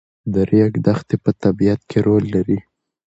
د 0.33 0.35
ریګ 0.49 0.73
دښتې 0.85 1.15
په 1.23 1.31
طبیعت 1.43 1.81
کې 1.89 1.99
رول 2.07 2.23
لري. 2.35 2.59